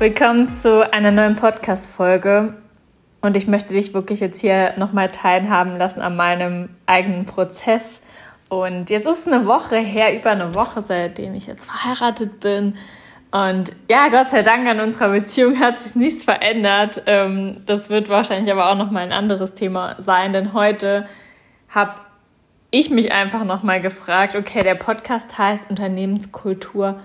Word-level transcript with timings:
Willkommen 0.00 0.50
zu 0.50 0.90
einer 0.94 1.10
neuen 1.10 1.36
Podcast-Folge. 1.36 2.54
Und 3.20 3.36
ich 3.36 3.46
möchte 3.46 3.74
dich 3.74 3.92
wirklich 3.92 4.20
jetzt 4.20 4.40
hier 4.40 4.72
nochmal 4.78 5.10
teilhaben 5.10 5.76
lassen 5.76 6.00
an 6.00 6.16
meinem 6.16 6.70
eigenen 6.86 7.26
Prozess. 7.26 8.00
Und 8.48 8.88
jetzt 8.88 9.06
ist 9.06 9.26
eine 9.26 9.44
Woche 9.44 9.76
her, 9.76 10.18
über 10.18 10.30
eine 10.30 10.54
Woche, 10.54 10.82
seitdem 10.88 11.34
ich 11.34 11.46
jetzt 11.46 11.66
verheiratet 11.66 12.40
bin. 12.40 12.78
Und 13.30 13.76
ja, 13.90 14.08
Gott 14.08 14.30
sei 14.30 14.40
Dank 14.40 14.66
an 14.66 14.80
unserer 14.80 15.10
Beziehung 15.10 15.60
hat 15.60 15.80
sich 15.80 15.94
nichts 15.94 16.24
verändert. 16.24 17.02
Ähm, 17.04 17.58
das 17.66 17.90
wird 17.90 18.08
wahrscheinlich 18.08 18.50
aber 18.50 18.70
auch 18.70 18.76
nochmal 18.76 19.02
ein 19.02 19.12
anderes 19.12 19.52
Thema 19.52 19.96
sein, 20.06 20.32
denn 20.32 20.54
heute 20.54 21.06
habe 21.68 21.96
ich 22.70 22.88
mich 22.88 23.12
einfach 23.12 23.44
nochmal 23.44 23.82
gefragt, 23.82 24.34
okay, 24.34 24.62
der 24.62 24.76
Podcast 24.76 25.36
heißt 25.36 25.68
Unternehmenskultur 25.68 27.00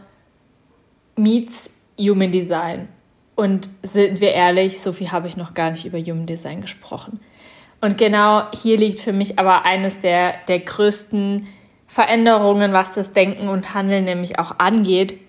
meets 1.18 1.70
Human 1.99 2.31
Design. 2.31 2.88
Und 3.35 3.70
sind 3.84 4.22
wir 4.22 4.34
ehrlich, 4.34 4.80
so 4.80 4.94
viel 4.94 5.12
habe 5.12 5.27
ich 5.27 5.35
noch 5.35 5.54
gar 5.54 5.72
nicht 5.72 5.85
über 5.85 5.99
Human 5.99 6.26
Design 6.26 6.62
gesprochen. 6.62 7.20
Und 7.81 7.98
genau 7.98 8.49
hier 8.54 8.77
liegt 8.77 8.99
für 8.99 9.13
mich 9.13 9.38
aber 9.38 9.66
eines 9.66 9.99
der, 9.99 10.34
der 10.48 10.59
größten 10.59 11.48
Veränderungen, 11.88 12.73
was 12.73 12.91
das 12.94 13.13
Denken 13.13 13.48
und 13.48 13.73
Handeln 13.73 14.05
nämlich 14.05 14.40
auch 14.40 14.59
angeht. 14.59 15.20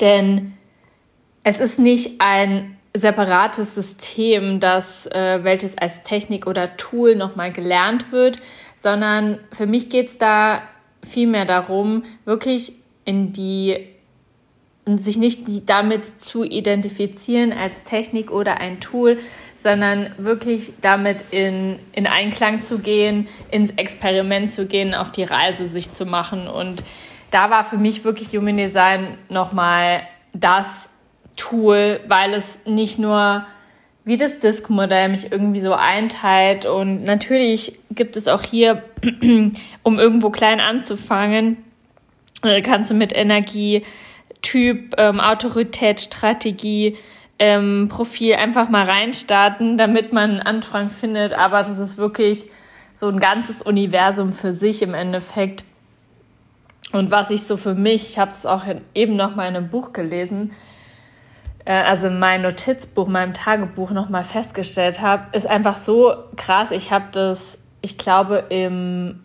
Denn 0.00 0.54
es 1.42 1.60
ist 1.60 1.78
nicht 1.78 2.20
ein 2.20 2.76
separates 2.96 3.74
System, 3.74 4.60
das, 4.60 5.06
äh, 5.06 5.40
welches 5.42 5.76
als 5.76 6.02
Technik 6.04 6.46
oder 6.46 6.76
Tool 6.76 7.16
nochmal 7.16 7.52
gelernt 7.52 8.12
wird, 8.12 8.38
sondern 8.80 9.40
für 9.52 9.66
mich 9.66 9.90
geht 9.90 10.08
es 10.08 10.18
da 10.18 10.62
vielmehr 11.02 11.44
darum, 11.44 12.04
wirklich 12.24 12.72
in 13.04 13.32
die 13.32 13.93
und 14.86 14.98
sich 14.98 15.16
nicht 15.16 15.40
damit 15.66 16.20
zu 16.20 16.44
identifizieren 16.44 17.52
als 17.52 17.82
Technik 17.84 18.30
oder 18.30 18.58
ein 18.60 18.80
Tool, 18.80 19.18
sondern 19.56 20.10
wirklich 20.18 20.72
damit 20.82 21.24
in, 21.30 21.78
in 21.92 22.06
Einklang 22.06 22.64
zu 22.64 22.78
gehen, 22.78 23.28
ins 23.50 23.70
Experiment 23.72 24.52
zu 24.52 24.66
gehen, 24.66 24.94
auf 24.94 25.10
die 25.10 25.24
Reise 25.24 25.68
sich 25.68 25.94
zu 25.94 26.04
machen. 26.04 26.48
Und 26.48 26.82
da 27.30 27.50
war 27.50 27.64
für 27.64 27.78
mich 27.78 28.04
wirklich 28.04 28.28
Human 28.36 28.58
Design 28.58 29.16
nochmal 29.30 30.02
das 30.34 30.90
Tool, 31.36 32.00
weil 32.06 32.34
es 32.34 32.60
nicht 32.66 32.98
nur 32.98 33.46
wie 34.04 34.18
das 34.18 34.38
Disk-Modell 34.38 35.08
mich 35.08 35.32
irgendwie 35.32 35.60
so 35.60 35.72
einteilt. 35.72 36.66
Und 36.66 37.04
natürlich 37.04 37.78
gibt 37.90 38.16
es 38.16 38.28
auch 38.28 38.42
hier, 38.42 38.82
um 39.82 39.98
irgendwo 39.98 40.28
klein 40.28 40.60
anzufangen, 40.60 41.56
äh, 42.42 42.60
kannst 42.60 42.90
du 42.90 42.94
mit 42.94 43.16
Energie 43.16 43.82
Typ, 44.44 44.94
ähm, 44.98 45.20
Autorität, 45.20 46.02
Strategie, 46.02 46.98
ähm, 47.38 47.88
Profil 47.88 48.34
einfach 48.34 48.68
mal 48.68 48.84
reinstarten, 48.84 49.78
damit 49.78 50.12
man 50.12 50.32
einen 50.32 50.40
Anfang 50.40 50.90
findet. 50.90 51.32
Aber 51.32 51.58
das 51.58 51.78
ist 51.78 51.96
wirklich 51.96 52.50
so 52.92 53.08
ein 53.08 53.18
ganzes 53.18 53.62
Universum 53.62 54.32
für 54.32 54.52
sich 54.52 54.82
im 54.82 54.92
Endeffekt. 54.92 55.64
Und 56.92 57.10
was 57.10 57.30
ich 57.30 57.44
so 57.44 57.56
für 57.56 57.74
mich, 57.74 58.10
ich 58.10 58.18
habe 58.18 58.32
es 58.32 58.44
auch 58.44 58.64
eben 58.94 59.16
noch 59.16 59.34
mal 59.34 59.48
in 59.48 59.56
einem 59.56 59.70
Buch 59.70 59.92
gelesen, 59.94 60.52
äh, 61.64 61.72
also 61.72 62.08
in 62.08 62.18
meinem 62.18 62.42
Notizbuch, 62.42 63.08
meinem 63.08 63.32
Tagebuch 63.32 63.90
noch 63.92 64.10
mal 64.10 64.24
festgestellt 64.24 65.00
habe, 65.00 65.36
ist 65.36 65.46
einfach 65.46 65.78
so 65.78 66.14
krass. 66.36 66.70
Ich 66.70 66.92
habe 66.92 67.06
das, 67.12 67.58
ich 67.80 67.96
glaube, 67.96 68.44
im 68.50 69.23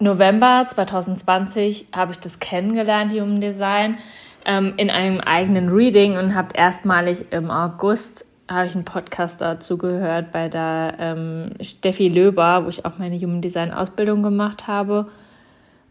November 0.00 0.66
2020 0.68 1.86
habe 1.94 2.12
ich 2.12 2.18
das 2.18 2.40
kennengelernt, 2.40 3.12
Human 3.12 3.40
Design, 3.40 3.98
ähm, 4.44 4.74
in 4.76 4.90
einem 4.90 5.20
eigenen 5.20 5.68
Reading 5.68 6.16
und 6.16 6.34
habe 6.34 6.54
erstmalig 6.54 7.26
im 7.30 7.50
August 7.50 8.24
habe 8.50 8.66
ich 8.66 8.74
einen 8.74 8.84
Podcast 8.84 9.40
dazu 9.40 9.78
gehört 9.78 10.32
bei 10.32 10.48
der 10.48 10.94
ähm, 10.98 11.50
Steffi 11.60 12.08
Löber, 12.08 12.64
wo 12.64 12.68
ich 12.68 12.84
auch 12.84 12.98
meine 12.98 13.16
Human 13.16 13.40
Design 13.40 13.70
Ausbildung 13.72 14.24
gemacht 14.24 14.66
habe. 14.66 15.06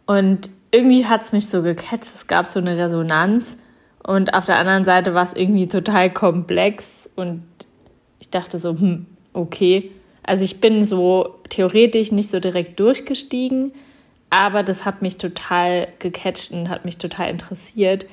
Und 0.06 0.50
irgendwie 0.72 1.06
hat 1.06 1.22
es 1.22 1.31
mich 1.31 1.48
so 1.48 1.62
gecatcht, 1.62 2.03
es 2.03 2.28
gab 2.28 2.48
so 2.48 2.59
eine 2.59 2.78
Resonanz 2.78 3.58
und 4.03 4.34
auf 4.34 4.46
der 4.46 4.58
anderen 4.58 4.84
Seite 4.84 5.14
war 5.14 5.24
es 5.24 5.34
irgendwie 5.34 5.68
total 5.68 6.12
komplex 6.12 7.09
und 7.16 7.44
ich 8.19 8.30
dachte 8.30 8.59
so, 8.59 8.72
hm, 8.72 9.06
okay. 9.34 9.92
Also 10.24 10.44
ich 10.44 10.59
bin 10.59 10.84
so 10.84 11.36
theoretisch 11.50 12.12
nicht 12.12 12.30
so 12.30 12.40
direkt 12.40 12.80
durchgestiegen, 12.80 13.72
aber 14.29 14.63
das 14.63 14.85
hat 14.85 15.01
mich 15.01 15.17
total 15.17 15.88
gecatcht 16.00 16.51
und 16.51 16.69
hat 16.69 16.85
mich 16.85 16.97
total 16.97 17.29
interessiert, 17.29 18.06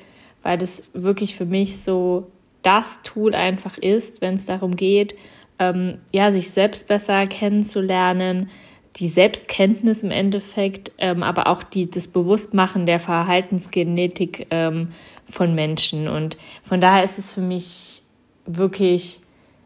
weil 0.43 0.57
das 0.57 0.83
wirklich 0.93 1.35
für 1.35 1.45
mich 1.45 1.81
so 1.81 2.27
das 2.61 2.99
Tool 3.03 3.35
einfach 3.35 3.77
ist, 3.77 4.21
wenn 4.21 4.35
es 4.35 4.45
darum 4.45 4.75
geht, 4.75 5.15
ähm, 5.59 5.99
ja, 6.11 6.31
sich 6.31 6.49
selbst 6.49 6.87
besser 6.87 7.25
kennenzulernen, 7.27 8.49
die 8.97 9.07
Selbstkenntnis 9.07 10.03
im 10.03 10.11
Endeffekt, 10.11 10.91
ähm, 10.97 11.23
aber 11.23 11.47
auch 11.47 11.63
die, 11.63 11.89
das 11.89 12.07
Bewusstmachen 12.07 12.85
der 12.85 12.99
Verhaltensgenetik 12.99 14.47
ähm, 14.49 14.89
von 15.29 15.53
Menschen. 15.53 16.07
Und 16.07 16.37
von 16.63 16.81
daher 16.81 17.03
ist 17.03 17.19
es 17.19 17.31
für 17.33 17.41
mich 17.41 18.01
wirklich 18.45 19.19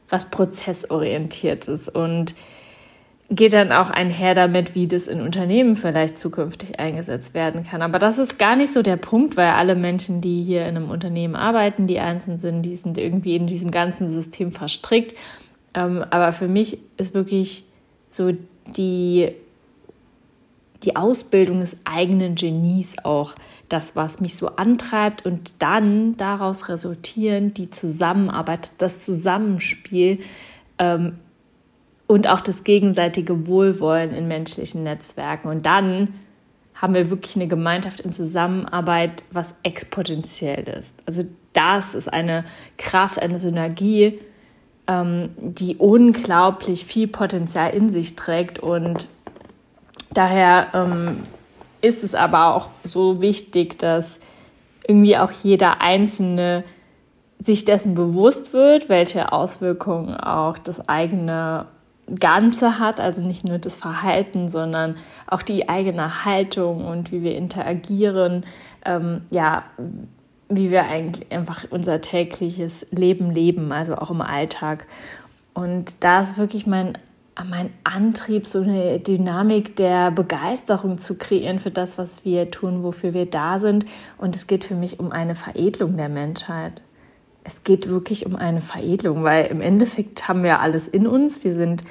was 0.10 0.30
Prozessorientiertes 0.30 1.88
und 1.88 2.36
geht 3.34 3.54
dann 3.54 3.72
auch 3.72 3.90
einher 3.90 4.36
damit, 4.36 4.76
wie 4.76 4.88
das 4.88 5.08
in 5.08 5.22
Unternehmen 5.22 5.78
vielleicht 5.78 6.20
zukünftig 6.20 6.82
eingesetzt 6.82 7.34
werden 7.34 7.64
kann. 7.64 7.82
Aber 7.82 7.98
das 7.98 8.18
ist 8.18 8.38
gar 8.38 8.58
nicht 8.58 8.74
so 8.74 8.82
der 8.82 8.98
Punkt, 8.98 9.38
weil 9.38 9.52
alle 9.52 9.76
Menschen, 9.76 10.20
die 10.20 10.44
hier 10.44 10.68
in 10.68 10.76
einem 10.76 10.90
Unternehmen 10.90 11.36
arbeiten, 11.36 11.88
die 11.88 12.00
einzeln 12.00 12.40
sind, 12.40 12.64
die 12.64 12.76
sind 12.76 12.98
irgendwie 12.98 13.38
in 13.38 13.48
diesem 13.48 13.72
ganzen 13.72 14.12
System 14.12 14.52
verstrickt. 14.52 15.18
Ähm, 15.74 16.04
aber 16.10 16.34
für 16.34 16.50
mich 16.50 16.80
ist 16.98 17.14
wirklich 17.14 17.64
so 18.10 18.34
die, 18.76 19.32
die 20.84 20.98
Ausbildung 20.98 21.62
des 21.62 21.78
eigenen 21.86 22.36
Genies 22.36 22.98
auch 23.06 23.34
das, 23.70 23.96
was 23.96 24.20
mich 24.20 24.36
so 24.36 24.58
antreibt 24.58 25.26
und 25.26 25.54
dann 25.60 26.18
daraus 26.18 26.68
resultierend 26.68 27.58
die 27.58 27.70
Zusammenarbeit, 27.70 28.72
das 28.78 29.02
Zusammenspiel 29.02 30.20
ähm, 30.78 31.14
und 32.12 32.28
auch 32.28 32.42
das 32.42 32.66
gegenseitige 32.66 33.48
Wohlwollen 33.48 34.14
in 34.14 34.28
menschlichen 34.28 34.84
Netzwerken. 34.84 35.48
Und 35.48 35.66
dann 35.66 36.14
haben 36.76 36.94
wir 36.94 37.10
wirklich 37.10 37.38
eine 37.38 37.48
Gemeinschaft 37.48 38.02
in 38.02 38.12
Zusammenarbeit, 38.12 39.24
was 39.32 39.56
exponentiell 39.64 40.68
ist. 40.68 40.92
Also 41.06 41.24
das 41.54 41.96
ist 41.96 42.12
eine 42.12 42.44
Kraft, 42.78 43.18
eine 43.18 43.40
Synergie, 43.40 44.20
ähm, 44.88 45.30
die 45.38 45.78
unglaublich 45.78 46.84
viel 46.84 47.08
Potenzial 47.08 47.74
in 47.74 47.94
sich 47.94 48.18
trägt. 48.18 48.60
Und 48.60 49.08
daher 50.14 50.68
ähm, 50.74 51.24
ist 51.80 52.04
es 52.04 52.14
aber 52.14 52.56
auch 52.56 52.68
so 52.84 53.22
wichtig, 53.22 53.80
dass 53.80 54.20
irgendwie 54.86 55.16
auch 55.16 55.32
jeder 55.32 55.80
Einzelne 55.80 56.66
sich 57.40 57.64
dessen 57.64 57.96
bewusst 57.96 58.52
wird, 58.52 58.90
welche 58.90 59.32
Auswirkungen 59.32 60.18
auch 60.18 60.58
das 60.58 60.90
eigene 60.90 61.68
Ganze 62.20 62.80
hat, 62.80 63.00
also 63.00 63.22
nicht 63.22 63.46
nur 63.46 63.58
das 63.58 63.76
Verhalten, 63.76 64.50
sondern 64.50 64.96
auch 65.28 65.42
die 65.42 65.70
eigene 65.70 66.26
Haltung 66.26 66.86
und 66.86 67.12
wie 67.12 67.24
wir 67.24 67.36
interagieren, 67.36 68.46
ähm, 68.86 69.22
ja, 69.30 69.64
wie 70.50 70.70
wir 70.70 70.84
eigentlich 70.84 71.32
einfach 71.32 71.66
unser 71.70 72.02
tägliches 72.02 72.86
Leben 72.92 73.32
leben, 73.32 73.72
also 73.72 73.96
auch 73.96 74.12
im 74.12 74.22
Alltag. 74.22 74.86
Und 75.54 76.04
da 76.04 76.22
ist 76.22 76.38
wirklich 76.38 76.68
mein, 76.68 76.98
mein 77.50 77.72
Antrieb, 77.84 78.46
so 78.46 78.62
eine 78.62 79.00
Dynamik 79.00 79.76
der 79.76 80.12
Begeisterung 80.12 80.98
zu 80.98 81.18
kreieren 81.18 81.60
für 81.60 81.72
das, 81.72 81.98
was 81.98 82.26
wir 82.26 82.52
tun, 82.52 82.84
wofür 82.84 83.14
wir 83.14 83.26
da 83.26 83.60
sind. 83.60 83.86
Und 84.18 84.36
es 84.36 84.48
geht 84.48 84.66
für 84.66 84.76
mich 84.76 85.00
um 85.00 85.12
eine 85.12 85.36
Veredelung 85.36 85.98
der 85.98 86.10
Menschheit 86.10 86.82
es 87.44 87.64
geht 87.64 87.90
wirklich 87.90 88.26
um 88.26 88.36
eine 88.36 88.62
Veredelung, 88.62 89.24
weil 89.24 89.48
im 89.48 89.62
Endeffekt 89.62 90.28
haben 90.28 90.44
wir 90.44 90.60
alles 90.60 90.88
in 90.88 91.08
uns. 91.08 91.44
Wir 91.44 91.56
sind 91.56 91.84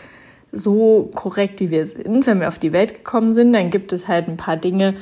so 0.52 1.10
korrekt, 1.14 1.60
wie 1.60 1.70
wir 1.70 1.86
sind. 1.86 2.26
Wenn 2.26 2.40
wir 2.40 2.48
auf 2.48 2.58
die 2.58 2.72
Welt 2.72 2.94
gekommen 2.94 3.34
sind, 3.34 3.52
dann 3.52 3.70
gibt 3.70 3.92
es 3.92 4.08
halt 4.08 4.28
ein 4.28 4.36
paar 4.36 4.56
Dinge, 4.56 4.94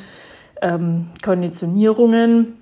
ähm, 0.63 1.11
Konditionierungen, 1.23 2.57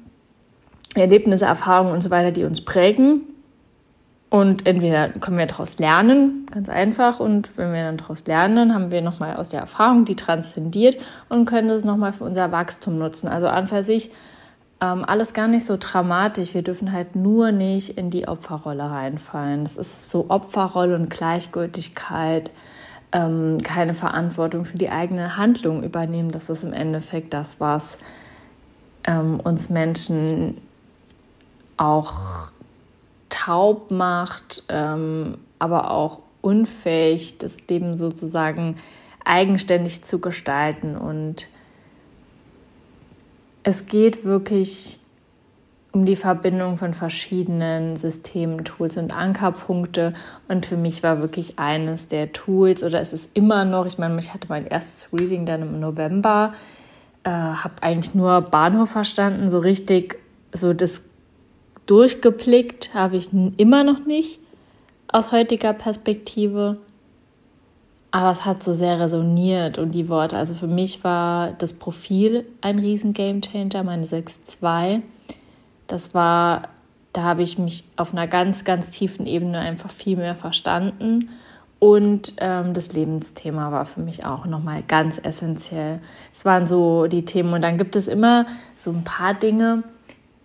Erlebnisse, 0.95 1.45
Erfahrungen 1.45 1.93
und 1.93 2.03
so 2.03 2.11
weiter, 2.11 2.33
die 2.33 2.45
uns 2.45 2.61
prägen. 2.61 3.23
Und 4.29 4.67
entweder 4.67 5.11
können 5.11 5.39
wir 5.39 5.47
daraus 5.47 5.79
lernen, 5.79 6.47
ganz 6.51 6.69
einfach, 6.69 7.21
und 7.21 7.57
wenn 7.57 7.73
wir 7.73 7.85
dann 7.85 7.97
daraus 7.97 8.27
lernen, 8.27 8.75
haben 8.75 8.91
wir 8.91 9.01
nochmal 9.01 9.37
aus 9.37 9.51
der 9.51 9.61
Erfahrung, 9.61 10.05
die 10.05 10.17
transzendiert 10.17 11.01
und 11.29 11.45
können 11.45 11.69
das 11.69 11.85
nochmal 11.85 12.13
für 12.13 12.25
unser 12.25 12.51
Wachstum 12.51 12.99
nutzen. 12.99 13.29
Also 13.29 13.47
an 13.47 13.69
für 13.69 13.85
sich 13.85 14.11
ähm, 14.81 15.05
alles 15.07 15.33
gar 15.33 15.49
nicht 15.49 15.65
so 15.65 15.77
dramatisch. 15.79 16.53
Wir 16.53 16.63
dürfen 16.63 16.93
halt 16.93 17.17
nur 17.17 17.53
nicht 17.53 17.97
in 17.97 18.11
die 18.11 18.29
Opferrolle 18.29 18.91
reinfallen. 18.91 19.65
Das 19.65 19.77
ist 19.77 20.11
so 20.11 20.27
Opferrolle 20.29 20.95
und 20.95 21.09
Gleichgültigkeit, 21.09 22.51
ähm, 23.13 23.59
keine 23.63 23.95
Verantwortung 23.95 24.65
für 24.65 24.79
die 24.79 24.91
eigene 24.91 25.37
Handlung 25.37 25.83
übernehmen. 25.83 26.31
Das 26.31 26.51
ist 26.51 26.65
im 26.65 26.75
Endeffekt 26.75 27.33
das, 27.33 27.59
was 27.59 27.97
ähm, 29.05 29.41
uns 29.41 29.71
Menschen 29.71 30.61
auch 31.79 32.51
taub 33.31 33.91
macht, 33.91 34.65
ähm, 34.69 35.39
aber 35.59 35.91
auch 35.91 36.21
unfähig, 36.43 37.39
das 37.39 37.57
Leben 37.69 37.97
sozusagen 37.97 38.77
eigenständig 39.25 40.05
zu 40.05 40.19
gestalten. 40.19 40.97
Und 40.97 41.49
es 43.67 43.87
geht 43.87 44.25
wirklich 44.25 45.01
um 45.91 46.07
die 46.07 46.15
Verbindung 46.15 46.79
von 46.79 46.95
verschiedenen 46.95 47.97
Systemen, 47.97 48.65
Tools 48.65 48.97
und 48.97 49.11
Ankerpunkte. 49.11 50.15
Und 50.47 50.67
für 50.67 50.77
mich 50.77 51.03
war 51.03 51.21
wirklich 51.21 51.59
eines 51.59 52.07
der 52.07 52.33
Tools, 52.33 52.85
oder 52.85 53.01
es 53.01 53.13
ist 53.13 53.31
immer 53.35 53.65
noch, 53.65 53.87
ich 53.87 53.99
meine, 53.99 54.17
ich 54.21 54.33
hatte 54.33 54.47
mein 54.49 54.67
erstes 54.67 55.13
Reading 55.13 55.47
dann 55.47 55.63
im 55.63 55.81
November, 55.81 56.55
äh, 57.25 57.31
habe 57.31 57.83
eigentlich 57.83 58.15
nur 58.15 58.41
Bahnhof 58.41 58.91
verstanden, 58.91 59.51
so 59.51 59.59
richtig, 59.59 60.21
so 60.53 60.73
das 60.73 61.03
durchgeblickt 61.87 62.95
habe 62.95 63.17
ich 63.17 63.31
immer 63.57 63.83
noch 63.83 64.07
nicht 64.07 64.39
aus 65.09 65.33
heutiger 65.33 65.73
Perspektive. 65.73 66.77
Aber 68.17 68.31
es 68.31 68.45
hat 68.47 68.63
so 68.63 68.73
sehr 68.73 68.99
resoniert 68.99 69.77
und 69.77 69.93
die 69.93 70.09
Worte. 70.09 70.37
Also 70.37 70.55
für 70.55 70.67
mich 70.67 71.05
war 71.05 71.53
das 71.53 71.75
Profil 71.75 72.47
ein 72.63 72.79
riesen 72.79 73.13
Gamechanger, 73.13 73.83
meine 73.83 74.07
6.2 74.07 75.03
das 75.87 76.15
war, 76.15 76.69
da 77.13 77.23
habe 77.23 77.43
ich 77.43 77.59
mich 77.59 77.85
auf 77.97 78.13
einer 78.13 78.27
ganz, 78.27 78.65
ganz 78.65 78.91
tiefen 78.91 79.27
Ebene 79.27 79.59
einfach 79.59 79.91
viel 79.91 80.17
mehr 80.17 80.35
verstanden. 80.35 81.31
Und 81.79 82.35
ähm, 82.39 82.73
das 82.73 82.93
Lebensthema 82.93 83.71
war 83.71 83.87
für 83.87 84.01
mich 84.01 84.25
auch 84.25 84.47
nochmal 84.47 84.83
ganz 84.83 85.21
essentiell. 85.23 86.01
Es 86.33 86.45
waren 86.45 86.67
so 86.67 87.07
die 87.07 87.25
Themen. 87.25 87.53
Und 87.53 87.63
dann 87.63 87.79
gibt 87.79 87.97
es 87.97 88.09
immer 88.09 88.47
so 88.75 88.91
ein 88.91 89.05
paar 89.05 89.35
Dinge, 89.35 89.83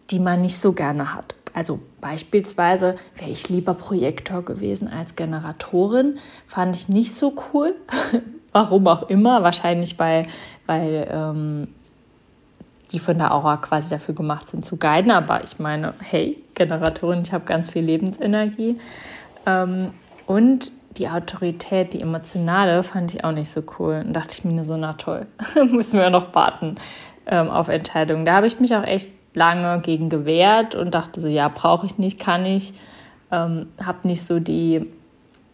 die 0.09 0.19
man 0.19 0.41
nicht 0.41 0.59
so 0.59 0.74
gerne 0.74 1.13
hat. 1.13 1.35
Also 1.53 1.80
beispielsweise 2.00 2.95
wäre 3.15 3.30
ich 3.30 3.50
lieber 3.50 3.74
Projektor 3.74 4.44
gewesen 4.44 4.88
als 4.88 5.15
Generatorin. 5.15 6.18
Fand 6.48 6.75
ich 6.75 6.89
nicht 6.89 7.15
so 7.15 7.33
cool. 7.53 7.75
Warum 8.51 8.88
auch 8.88 9.09
immer. 9.09 9.44
Wahrscheinlich 9.44 9.98
bei, 9.98 10.24
weil 10.65 11.07
ähm, 11.12 11.68
die 12.92 13.00
von 13.00 13.18
der 13.18 13.33
Aura 13.33 13.57
quasi 13.57 13.89
dafür 13.89 14.15
gemacht 14.15 14.50
sind 14.50 14.65
zu 14.65 14.77
guiden. 14.77 15.12
Aber 15.12 15.44
ich 15.44 15.59
meine, 15.59 15.94
hey, 16.00 16.42
Generatorin, 16.56 17.21
ich 17.24 17.33
habe 17.33 17.45
ganz 17.45 17.69
viel 17.69 17.83
Lebensenergie. 17.83 18.77
Ähm, 19.45 19.92
und 20.25 20.71
die 20.98 21.07
Autorität, 21.09 21.94
die 21.94 22.01
emotionale, 22.01 22.83
fand 22.83 23.13
ich 23.13 23.24
auch 23.24 23.31
nicht 23.31 23.51
so 23.51 23.63
cool. 23.80 24.03
Und 24.06 24.13
dachte 24.13 24.33
ich 24.33 24.44
mir 24.44 24.65
so, 24.65 24.75
na 24.77 24.94
toll, 24.94 25.27
müssen 25.71 26.00
wir 26.00 26.09
noch 26.09 26.33
warten 26.36 26.75
ähm, 27.25 27.50
auf 27.50 27.68
Entscheidungen. 27.68 28.25
Da 28.25 28.33
habe 28.33 28.48
ich 28.48 28.59
mich 28.59 28.75
auch 28.75 28.83
echt 28.83 29.09
lange 29.33 29.81
gegen 29.81 30.09
gewehrt 30.09 30.75
und 30.75 30.91
dachte 30.91 31.21
so, 31.21 31.27
ja, 31.27 31.47
brauche 31.47 31.85
ich 31.85 31.97
nicht, 31.97 32.19
kann 32.19 32.45
ich. 32.45 32.73
Ähm, 33.31 33.67
habe 33.83 34.07
nicht 34.07 34.25
so 34.25 34.39
die, 34.39 34.87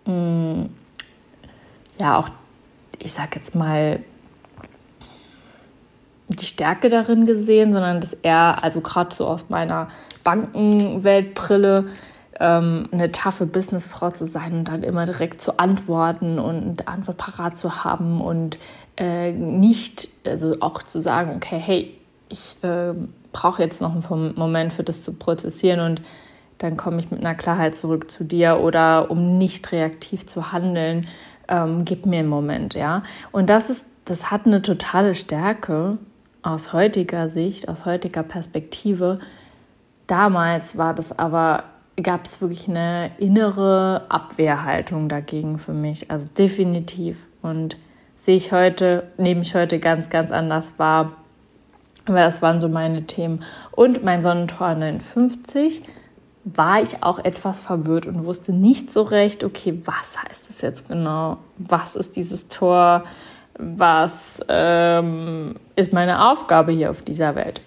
mh, 0.05 0.13
mm, 0.13 0.69
ja, 1.99 2.17
auch, 2.17 2.29
ich 2.99 3.13
sag 3.13 3.35
jetzt 3.35 3.55
mal, 3.55 3.99
die 6.29 6.45
Stärke 6.45 6.89
darin 6.89 7.25
gesehen, 7.25 7.71
sondern 7.71 8.01
dass 8.01 8.13
er, 8.21 8.63
also 8.63 8.81
gerade 8.81 9.15
so 9.15 9.27
aus 9.27 9.49
meiner 9.49 9.87
Bankenweltbrille, 10.23 11.85
ähm, 12.39 12.89
eine 12.91 13.11
taffe 13.11 13.45
Businessfrau 13.45 14.11
zu 14.11 14.25
sein 14.25 14.53
und 14.53 14.67
dann 14.67 14.83
immer 14.83 15.05
direkt 15.05 15.41
zu 15.41 15.57
antworten 15.57 16.37
und 16.37 16.87
Antwort 16.87 17.17
parat 17.17 17.57
zu 17.57 17.83
haben 17.83 18.21
und 18.21 18.57
äh, 18.97 19.31
nicht, 19.31 20.09
also 20.25 20.57
auch 20.59 20.83
zu 20.83 20.99
sagen, 20.99 21.33
okay, 21.35 21.59
hey, 21.59 21.93
ich 22.29 22.57
äh, 22.63 22.93
brauche 23.31 23.61
jetzt 23.61 23.81
noch 23.81 24.11
einen 24.11 24.33
Moment 24.35 24.73
für 24.73 24.83
das 24.83 25.03
zu 25.03 25.13
prozessieren 25.13 25.79
und 25.79 26.01
dann 26.57 26.75
komme 26.75 26.99
ich 26.99 27.11
mit 27.11 27.19
einer 27.19 27.35
Klarheit 27.35 27.75
zurück 27.75 28.09
zu 28.09 28.23
dir 28.23 28.59
oder 28.59 29.11
um 29.11 29.37
nicht 29.37 29.71
reaktiv 29.71 30.25
zu 30.25 30.51
handeln, 30.51 31.07
ähm, 31.47 31.85
gib 31.85 32.05
mir 32.05 32.19
einen 32.19 32.29
Moment, 32.29 32.73
ja. 32.73 33.03
Und 33.31 33.49
das 33.49 33.69
ist, 33.69 33.85
das 34.05 34.31
hat 34.31 34.45
eine 34.45 34.61
totale 34.61 35.13
Stärke, 35.15 35.97
aus 36.47 36.71
heutiger 36.71 37.29
Sicht, 37.29 37.67
aus 37.67 37.85
heutiger 37.85 38.23
Perspektive. 38.23 39.19
Damals 40.07 40.77
war 40.77 40.93
das 40.93 41.17
aber, 41.17 41.65
gab 42.01 42.25
es 42.25 42.39
wirklich 42.39 42.69
eine 42.69 43.11
innere 43.17 44.05
Abwehrhaltung 44.07 45.09
dagegen 45.09 45.59
für 45.59 45.73
mich. 45.73 46.09
Also 46.09 46.25
definitiv. 46.37 47.17
Und 47.41 47.75
sehe 48.15 48.37
ich 48.37 48.53
heute, 48.53 49.11
nehme 49.17 49.41
ich 49.41 49.55
heute 49.55 49.79
ganz, 49.79 50.09
ganz 50.09 50.31
anders 50.31 50.75
wahr. 50.77 51.17
Aber 52.07 52.21
das 52.21 52.41
waren 52.41 52.59
so 52.59 52.69
meine 52.69 53.05
Themen. 53.05 53.43
Und 53.71 54.03
mein 54.03 54.23
Sonnentor 54.23 54.73
59 54.75 55.83
war 56.45 56.81
ich 56.81 57.03
auch 57.03 57.19
etwas 57.19 57.61
verwirrt 57.61 58.05
und 58.05 58.25
wusste 58.25 58.53
nicht 58.53 58.91
so 58.91 59.03
recht, 59.03 59.43
okay, 59.43 59.81
was 59.85 60.23
heißt 60.23 60.49
das 60.49 60.61
jetzt 60.61 60.87
genau? 60.87 61.37
Was 61.57 61.95
ist 61.95 62.15
dieses 62.15 62.47
Tor? 62.47 63.03
was 63.57 64.39
ähm, 64.47 65.55
ist 65.75 65.93
meine 65.93 66.29
Aufgabe 66.29 66.71
hier 66.71 66.91
auf 66.91 67.01
dieser 67.01 67.35
Welt. 67.35 67.61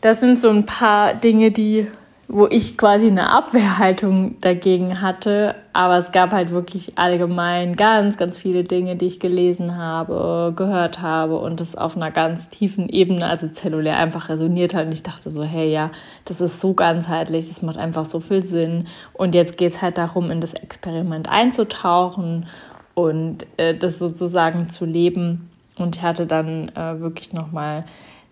Das 0.00 0.20
sind 0.20 0.38
so 0.38 0.50
ein 0.50 0.66
paar 0.66 1.14
Dinge, 1.14 1.52
die, 1.52 1.86
wo 2.28 2.46
ich 2.46 2.78
quasi 2.78 3.08
eine 3.08 3.30
Abwehrhaltung 3.30 4.40
dagegen 4.40 5.00
hatte, 5.02 5.54
aber 5.72 5.98
es 5.98 6.12
gab 6.12 6.30
halt 6.30 6.50
wirklich 6.50 6.96
allgemein 6.96 7.76
ganz, 7.76 8.16
ganz 8.16 8.38
viele 8.38 8.64
Dinge, 8.64 8.96
die 8.96 9.06
ich 9.06 9.20
gelesen 9.20 9.76
habe, 9.76 10.52
gehört 10.56 11.02
habe 11.02 11.36
und 11.36 11.60
das 11.60 11.76
auf 11.76 11.96
einer 11.96 12.10
ganz 12.10 12.48
tiefen 12.48 12.88
Ebene, 12.88 13.26
also 13.26 13.48
zellulär 13.48 13.98
einfach 13.98 14.28
resoniert 14.28 14.72
hat 14.72 14.86
und 14.86 14.92
ich 14.92 15.02
dachte 15.02 15.30
so, 15.30 15.42
hey 15.42 15.70
ja, 15.70 15.90
das 16.24 16.40
ist 16.40 16.60
so 16.60 16.74
ganzheitlich, 16.74 17.48
das 17.48 17.60
macht 17.60 17.76
einfach 17.76 18.06
so 18.06 18.20
viel 18.20 18.44
Sinn 18.44 18.86
und 19.12 19.34
jetzt 19.34 19.58
geht 19.58 19.72
es 19.72 19.82
halt 19.82 19.98
darum, 19.98 20.30
in 20.30 20.40
das 20.40 20.54
Experiment 20.54 21.28
einzutauchen 21.28 22.46
und 22.94 23.46
äh, 23.56 23.76
das 23.76 23.98
sozusagen 23.98 24.70
zu 24.70 24.84
leben. 24.84 25.50
Und 25.78 25.96
ich 25.96 26.02
hatte 26.02 26.26
dann 26.26 26.68
äh, 26.70 27.00
wirklich 27.00 27.32
nochmal 27.32 27.84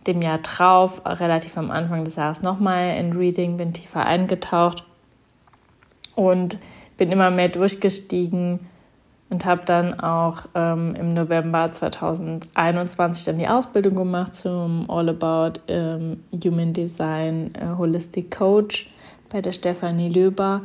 dem 0.06 0.22
Jahr 0.22 0.38
drauf, 0.38 1.02
relativ 1.04 1.56
am 1.56 1.70
Anfang 1.70 2.04
des 2.04 2.16
Jahres 2.16 2.42
nochmal 2.42 2.96
in 2.98 3.16
Reading, 3.16 3.56
bin 3.56 3.72
tiefer 3.72 4.06
eingetaucht 4.06 4.84
und 6.14 6.58
bin 6.96 7.10
immer 7.10 7.30
mehr 7.30 7.48
durchgestiegen 7.48 8.60
und 9.30 9.44
habe 9.44 9.62
dann 9.64 9.98
auch 10.00 10.46
ähm, 10.54 10.94
im 10.98 11.14
November 11.14 11.70
2021 11.70 13.24
dann 13.24 13.38
die 13.38 13.48
Ausbildung 13.48 13.94
gemacht 13.94 14.34
zum 14.34 14.90
All 14.90 15.08
About 15.08 15.60
ähm, 15.68 16.24
Human 16.32 16.72
Design 16.72 17.52
äh, 17.54 17.76
Holistic 17.78 18.36
Coach 18.36 18.90
bei 19.30 19.40
der 19.40 19.52
Stefanie 19.52 20.08
Löber 20.08 20.62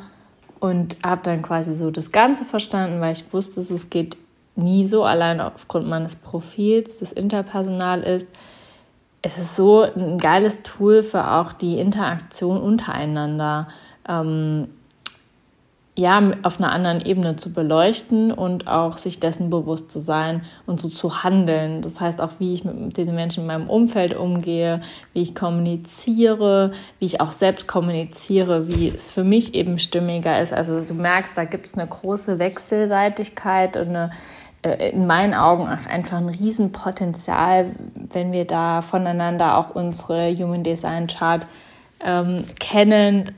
und 0.59 0.97
habe 1.05 1.21
dann 1.23 1.43
quasi 1.43 1.75
so 1.75 1.91
das 1.91 2.11
Ganze 2.11 2.43
verstanden, 2.43 3.01
weil 3.01 3.13
ich 3.13 3.31
wusste, 3.31 3.61
es 3.61 3.89
geht 3.89 4.17
nie 4.55 4.87
so 4.87 5.03
allein 5.03 5.41
aufgrund 5.41 5.87
meines 5.87 6.15
Profils, 6.15 6.99
das 6.99 7.11
Interpersonal 7.11 8.01
ist. 8.01 8.29
Es 9.25 9.39
ist 9.39 9.55
so 9.55 9.81
ein 9.81 10.19
geiles 10.19 10.61
Tool 10.61 11.01
für 11.01 11.31
auch 11.31 11.51
die 11.51 11.79
Interaktion 11.79 12.61
untereinander. 12.61 13.69
Ähm, 14.07 14.67
ja, 15.97 16.33
auf 16.43 16.59
einer 16.59 16.71
anderen 16.71 17.01
Ebene 17.03 17.35
zu 17.35 17.51
beleuchten 17.51 18.31
und 18.31 18.67
auch 18.67 18.99
sich 18.99 19.19
dessen 19.19 19.49
bewusst 19.49 19.91
zu 19.91 19.99
sein 19.99 20.43
und 20.67 20.79
so 20.79 20.89
zu 20.89 21.23
handeln. 21.23 21.81
Das 21.81 21.99
heißt 21.99 22.21
auch, 22.21 22.33
wie 22.37 22.53
ich 22.53 22.65
mit 22.65 22.97
den 22.97 23.15
Menschen 23.15 23.41
in 23.41 23.47
meinem 23.47 23.67
Umfeld 23.67 24.15
umgehe, 24.15 24.81
wie 25.13 25.21
ich 25.23 25.33
kommuniziere, 25.33 26.71
wie 26.99 27.05
ich 27.05 27.19
auch 27.19 27.31
selbst 27.31 27.65
kommuniziere, 27.65 28.67
wie 28.67 28.89
es 28.89 29.07
für 29.07 29.23
mich 29.23 29.55
eben 29.55 29.79
stimmiger 29.79 30.39
ist. 30.39 30.53
Also 30.53 30.81
du 30.81 30.93
merkst, 30.93 31.35
da 31.35 31.45
gibt 31.45 31.65
es 31.65 31.73
eine 31.73 31.87
große 31.87 32.37
Wechselseitigkeit 32.37 33.75
und 33.75 33.87
eine, 33.87 34.11
in 34.73 35.05
meinen 35.05 35.33
Augen 35.33 35.67
einfach 35.67 36.17
ein 36.17 36.29
Riesenpotenzial, 36.29 37.71
wenn 37.95 38.31
wir 38.31 38.45
da 38.45 38.81
voneinander 38.81 39.57
auch 39.57 39.69
unsere 39.75 40.35
Human 40.35 40.63
Design 40.63 41.07
Chart 41.07 41.45
ähm, 42.03 42.45
kennen 42.59 43.35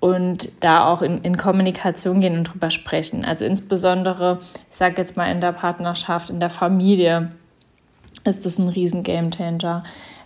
und 0.00 0.50
da 0.60 0.86
auch 0.86 1.02
in, 1.02 1.18
in 1.18 1.36
Kommunikation 1.36 2.20
gehen 2.20 2.38
und 2.38 2.44
drüber 2.44 2.70
sprechen. 2.70 3.24
Also 3.24 3.44
insbesondere, 3.44 4.40
ich 4.70 4.76
sage 4.76 4.94
jetzt 4.96 5.16
mal 5.16 5.30
in 5.30 5.40
der 5.42 5.52
Partnerschaft, 5.52 6.30
in 6.30 6.40
der 6.40 6.50
Familie 6.50 7.32
ist 8.24 8.46
das 8.46 8.58
ein 8.58 8.68
riesen 8.68 9.02
Gamechanger. 9.02 9.84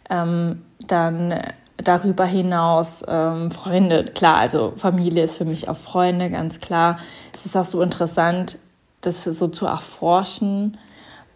Ähm, 0.09 0.63
dann 0.87 1.41
darüber 1.77 2.25
hinaus 2.25 3.03
ähm, 3.09 3.51
Freunde, 3.51 4.05
klar, 4.05 4.37
also 4.37 4.75
Familie 4.77 5.25
ist 5.25 5.37
für 5.37 5.45
mich 5.45 5.69
auch 5.69 5.77
Freunde, 5.77 6.31
ganz 6.31 6.61
klar. 6.61 6.97
Es 7.35 7.47
ist 7.47 7.57
auch 7.57 7.65
so 7.65 7.83
interessant, 7.83 8.59
das 9.07 9.25
so 9.25 9.49
zu 9.49 9.67
erforschen. 9.67 10.79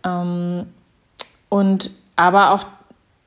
Ähm, 0.04 0.66
und 1.48 1.90
aber 2.16 2.52
auch 2.52 2.64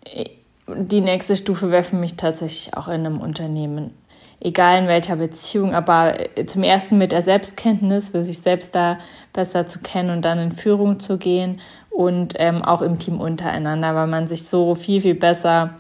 äh, 0.05 0.29
die 0.67 1.01
nächste 1.01 1.35
Stufe 1.35 1.71
wäre 1.71 1.83
für 1.83 1.95
mich 1.95 2.15
tatsächlich 2.15 2.75
auch 2.75 2.87
in 2.87 3.05
einem 3.05 3.19
Unternehmen 3.19 3.93
egal 4.41 4.79
in 4.79 4.87
welcher 4.87 5.15
Beziehung, 5.15 5.73
aber 5.75 6.37
äh, 6.37 6.45
zum 6.45 6.63
ersten 6.63 6.97
mit 6.97 7.11
der 7.11 7.21
Selbstkenntnis, 7.21 8.09
für 8.09 8.23
sich 8.23 8.39
selbst 8.39 8.75
da 8.75 8.97
besser 9.33 9.67
zu 9.67 9.79
kennen 9.79 10.09
und 10.09 10.23
dann 10.23 10.39
in 10.39 10.51
Führung 10.51 10.99
zu 10.99 11.17
gehen 11.17 11.61
und 11.91 12.33
ähm, 12.37 12.63
auch 12.63 12.81
im 12.81 12.97
Team 12.97 13.21
untereinander, 13.21 13.95
weil 13.95 14.07
man 14.07 14.27
sich 14.27 14.49
so 14.49 14.75
viel, 14.75 15.01
viel 15.01 15.15
besser 15.15 15.75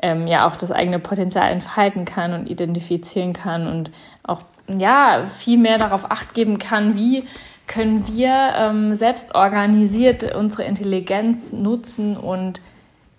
ähm, 0.00 0.26
ja 0.26 0.46
auch 0.46 0.56
das 0.56 0.70
eigene 0.70 1.00
Potenzial 1.00 1.50
entfalten 1.50 2.04
kann 2.04 2.32
und 2.32 2.48
identifizieren 2.48 3.32
kann 3.32 3.66
und 3.66 3.90
auch 4.22 4.42
ja 4.68 5.24
viel 5.38 5.58
mehr 5.58 5.78
darauf 5.78 6.10
acht 6.10 6.34
geben 6.34 6.58
kann, 6.58 6.96
wie 6.96 7.24
können 7.66 8.06
wir 8.06 8.52
ähm, 8.56 8.94
selbst 8.96 9.34
organisiert 9.34 10.34
unsere 10.34 10.64
Intelligenz 10.64 11.52
nutzen 11.52 12.16
und 12.16 12.60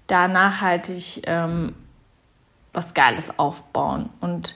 da 0.08 0.27
nachhaltig 0.27 1.22
ähm, 1.25 1.75
was 2.74 2.94
Geiles 2.94 3.38
aufbauen 3.38 4.10
und 4.22 4.56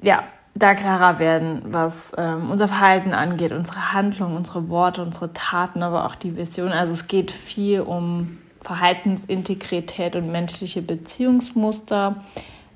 ja, 0.00 0.24
da 0.54 0.74
klarer 0.74 1.18
werden, 1.18 1.62
was 1.66 2.12
ähm, 2.18 2.50
unser 2.50 2.68
Verhalten 2.68 3.14
angeht, 3.14 3.52
unsere 3.52 3.92
Handlungen, 3.92 4.36
unsere 4.36 4.68
Worte, 4.68 5.02
unsere 5.02 5.32
Taten, 5.32 5.82
aber 5.82 6.04
auch 6.04 6.14
die 6.14 6.36
Vision. 6.36 6.72
Also 6.72 6.92
es 6.92 7.06
geht 7.06 7.30
viel 7.30 7.80
um 7.80 8.38
Verhaltensintegrität 8.60 10.14
und 10.14 10.30
menschliche 10.30 10.82
Beziehungsmuster. 10.82 12.16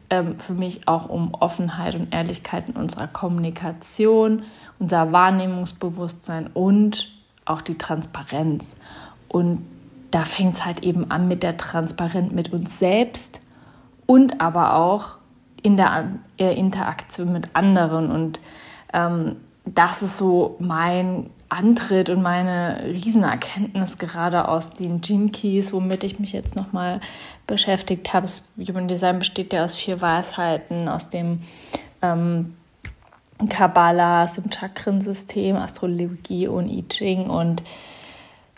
Ähm, 0.09 0.39
für 0.39 0.53
mich 0.53 0.87
auch 0.87 1.09
um 1.09 1.35
Offenheit 1.35 1.97
und 1.97 2.15
Ehrlichkeit 2.15 2.69
in 2.69 2.77
unserer 2.77 3.09
Kommunikation, 3.09 4.45
unser 4.79 5.11
Wahrnehmungsbewusstsein 5.11 6.49
und 6.55 7.09
auch 7.45 7.61
die 7.61 7.77
Transparenz. 7.77 8.77
Und 9.29 9.67
da 10.13 10.25
fängt 10.25 10.55
es 10.55 10.65
halt 10.65 10.85
eben 10.85 11.11
an 11.11 11.27
mit 11.27 11.43
der 11.43 11.57
Transparenz 11.57 12.33
mit 12.33 12.53
uns 12.53 12.79
selbst 12.79 13.41
und 14.07 14.41
aber 14.41 14.77
auch 14.77 15.17
in 15.63 15.77
der 15.77 16.21
Interaktion 16.39 17.33
mit 17.33 17.49
anderen. 17.55 18.11
Und 18.13 18.39
ähm, 18.93 19.37
das 19.65 20.03
ist 20.03 20.17
so 20.17 20.57
mein 20.61 21.31
Antritt 21.49 22.11
und 22.11 22.23
meine 22.23 22.83
Riesenerkenntnis 22.85 23.99
gerade 23.99 24.49
aus 24.49 24.71
den 24.71 25.01
Keys, 25.01 25.73
womit 25.73 26.05
ich 26.05 26.19
mich 26.19 26.33
jetzt 26.33 26.57
nochmal 26.57 27.01
beschäftigt 27.47 28.13
habe. 28.13 28.27
Das 28.27 28.43
Human 28.69 28.89
Design 28.89 29.19
besteht 29.19 29.53
ja 29.53 29.65
aus 29.65 29.77
vier 29.77 30.01
Weisheiten, 30.01 30.89
aus 30.89 31.11
dem 31.11 31.43
ähm, 32.03 32.55
Kabbalah, 33.49 34.25
aus 34.25 34.35
dem 34.35 34.51
Chakrensystem, 34.51 35.57
Astrologie 35.57 36.49
und 36.49 36.69
I 36.69 36.85
Ching 36.89 37.29
und 37.29 37.63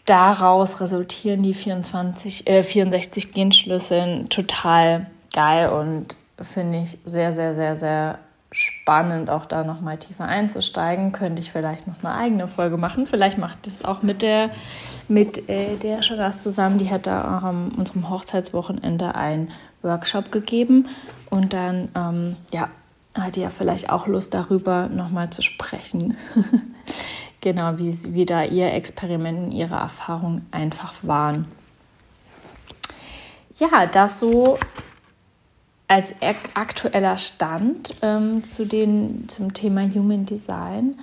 daraus 0.04 0.80
resultieren 0.80 1.42
die 1.42 1.54
24, 1.54 2.46
äh, 2.46 2.62
64 2.62 3.32
Genschlüsseln 3.32 4.28
total 4.28 5.06
geil 5.34 5.68
und 5.68 6.16
finde 6.54 6.82
ich 6.82 6.98
sehr, 7.04 7.32
sehr, 7.32 7.54
sehr, 7.54 7.76
sehr 7.76 8.18
spannend, 8.50 9.28
auch 9.28 9.44
da 9.44 9.64
nochmal 9.64 9.98
tiefer 9.98 10.24
einzusteigen. 10.24 11.12
Könnte 11.12 11.40
ich 11.40 11.52
vielleicht 11.52 11.86
noch 11.86 11.96
eine 12.02 12.14
eigene 12.14 12.48
Folge 12.48 12.76
machen. 12.76 13.06
Vielleicht 13.06 13.38
macht 13.38 13.66
das 13.66 13.84
auch 13.84 14.02
mit 14.02 14.22
der, 14.22 14.50
mit 15.08 15.48
äh, 15.48 15.76
der 15.76 16.02
Sharas 16.02 16.42
zusammen. 16.42 16.78
Die 16.78 16.86
hätte 16.86 17.12
auch 17.12 17.42
an 17.42 17.72
unserem 17.76 18.08
Hochzeitswochenende 18.08 19.14
einen 19.14 19.50
Workshop 19.82 20.32
gegeben. 20.32 20.88
Und 21.30 21.52
dann, 21.52 21.88
ähm, 21.94 22.36
ja, 22.52 22.68
hat 23.14 23.36
die 23.36 23.40
ja 23.40 23.50
vielleicht 23.50 23.90
auch 23.90 24.06
Lust 24.06 24.32
darüber 24.32 24.88
nochmal 24.88 25.30
zu 25.30 25.42
sprechen. 25.42 26.16
genau, 27.40 27.78
wie, 27.78 28.14
wie 28.14 28.24
da 28.24 28.44
ihr 28.44 28.72
Experiment, 28.72 29.52
ihre 29.52 29.74
Erfahrungen 29.74 30.46
einfach 30.52 30.94
waren. 31.02 31.46
Ja, 33.58 33.86
das 33.86 34.20
so 34.20 34.56
als 35.88 36.14
aktueller 36.54 37.16
Stand 37.16 37.96
ähm, 38.02 38.44
zu 38.44 38.66
den, 38.66 39.28
zum 39.28 39.54
Thema 39.54 39.88
Human 39.88 40.26
Design. 40.26 40.96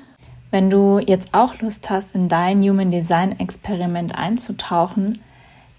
Wenn 0.51 0.69
du 0.69 0.99
jetzt 0.99 1.33
auch 1.33 1.59
Lust 1.59 1.89
hast, 1.89 2.13
in 2.15 2.29
dein 2.29 2.61
Human 2.61 2.91
Design 2.91 3.37
Experiment 3.39 4.17
einzutauchen, 4.17 5.19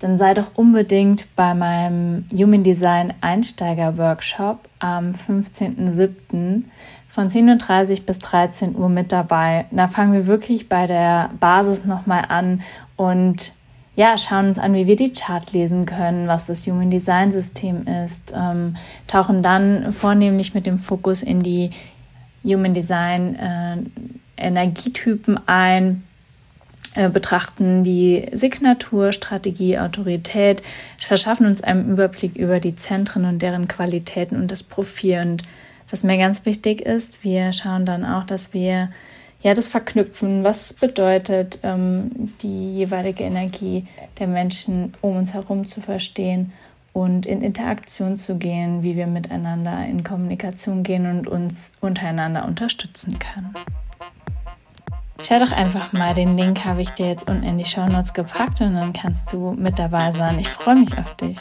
dann 0.00 0.18
sei 0.18 0.34
doch 0.34 0.50
unbedingt 0.56 1.34
bei 1.36 1.54
meinem 1.54 2.26
Human 2.32 2.62
Design 2.62 3.14
Einsteiger 3.22 3.96
Workshop 3.96 4.68
am 4.80 5.12
15.07. 5.12 6.64
von 7.08 7.28
10.30 7.28 7.90
Uhr 7.90 8.06
bis 8.06 8.18
13 8.18 8.76
Uhr 8.76 8.90
mit 8.90 9.12
dabei. 9.12 9.64
Da 9.70 9.88
fangen 9.88 10.12
wir 10.12 10.26
wirklich 10.26 10.68
bei 10.68 10.86
der 10.86 11.30
Basis 11.40 11.84
nochmal 11.84 12.24
an 12.28 12.60
und 12.96 13.52
ja, 13.96 14.18
schauen 14.18 14.48
uns 14.50 14.58
an, 14.58 14.74
wie 14.74 14.86
wir 14.86 14.96
die 14.96 15.12
Chart 15.12 15.50
lesen 15.52 15.86
können, 15.86 16.28
was 16.28 16.46
das 16.46 16.66
Human 16.66 16.90
Design 16.90 17.32
System 17.32 17.86
ist, 17.86 18.32
ähm, 18.34 18.76
tauchen 19.06 19.42
dann 19.42 19.92
vornehmlich 19.92 20.54
mit 20.54 20.66
dem 20.66 20.78
Fokus 20.78 21.22
in 21.22 21.42
die 21.42 21.70
Human 22.44 22.74
Design 22.74 23.34
äh, 23.36 23.76
Energietypen 24.36 25.40
ein, 25.48 26.04
äh, 26.94 27.08
betrachten 27.08 27.84
die 27.84 28.26
Signatur, 28.32 29.12
Strategie, 29.12 29.78
Autorität, 29.78 30.62
verschaffen 30.98 31.46
uns 31.46 31.62
einen 31.62 31.88
Überblick 31.88 32.36
über 32.36 32.60
die 32.60 32.76
Zentren 32.76 33.24
und 33.24 33.40
deren 33.40 33.66
Qualitäten 33.66 34.36
und 34.36 34.50
das 34.50 34.62
Profil. 34.62 35.20
Und 35.20 35.42
was 35.90 36.04
mir 36.04 36.18
ganz 36.18 36.44
wichtig 36.44 36.82
ist, 36.82 37.24
wir 37.24 37.52
schauen 37.54 37.86
dann 37.86 38.04
auch, 38.04 38.24
dass 38.24 38.52
wir 38.52 38.90
ja, 39.42 39.54
das 39.54 39.68
Verknüpfen, 39.68 40.44
was 40.44 40.62
es 40.62 40.72
bedeutet, 40.72 41.60
ähm, 41.62 42.32
die 42.42 42.74
jeweilige 42.74 43.24
Energie 43.24 43.86
der 44.18 44.26
Menschen 44.26 44.94
um 45.02 45.16
uns 45.16 45.34
herum 45.34 45.66
zu 45.66 45.80
verstehen 45.80 46.52
und 46.92 47.26
in 47.26 47.42
Interaktion 47.42 48.16
zu 48.16 48.38
gehen, 48.38 48.82
wie 48.82 48.96
wir 48.96 49.06
miteinander 49.06 49.84
in 49.86 50.02
Kommunikation 50.02 50.82
gehen 50.82 51.06
und 51.06 51.28
uns 51.28 51.72
untereinander 51.80 52.46
unterstützen 52.46 53.18
können. 53.18 53.54
Schau 55.22 55.38
doch 55.38 55.52
einfach 55.52 55.92
mal, 55.92 56.14
den 56.14 56.36
Link 56.36 56.64
habe 56.64 56.82
ich 56.82 56.90
dir 56.90 57.08
jetzt 57.08 57.28
unten 57.28 57.42
in 57.42 57.58
die 57.58 57.64
Show 57.64 57.86
Notes 57.86 58.14
gepackt 58.14 58.60
und 58.60 58.74
dann 58.74 58.92
kannst 58.92 59.32
du 59.32 59.52
mit 59.52 59.78
dabei 59.78 60.10
sein. 60.10 60.38
Ich 60.38 60.48
freue 60.48 60.76
mich 60.76 60.96
auf 60.96 61.14
dich. 61.16 61.38